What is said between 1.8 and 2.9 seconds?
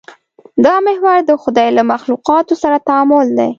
مخلوقاتو سره